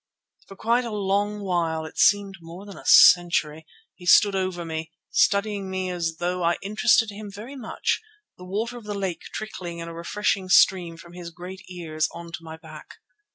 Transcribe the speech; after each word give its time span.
For 0.47 0.55
quite 0.55 0.83
a 0.83 0.89
long 0.89 1.41
while, 1.41 1.85
it 1.85 1.99
seemed 1.99 2.37
more 2.41 2.65
than 2.65 2.75
a 2.75 2.87
century, 2.87 3.67
he 3.93 4.07
stood 4.07 4.33
over 4.33 4.65
me, 4.65 4.91
studying 5.11 5.69
me 5.69 5.91
as 5.91 6.15
though 6.17 6.41
I 6.41 6.57
interested 6.63 7.11
him 7.11 7.29
very 7.29 7.55
much, 7.55 8.01
the 8.35 8.43
water 8.45 8.79
of 8.79 8.85
the 8.85 8.95
lake 8.97 9.21
trickling 9.31 9.77
in 9.77 9.87
a 9.87 9.93
refreshing 9.93 10.49
stream 10.49 10.97
from 10.97 11.13
his 11.13 11.29
great 11.29 11.61
ears 11.69 12.09
on 12.11 12.31
to 12.31 12.39
my 12.43 12.57
back. 12.57 12.95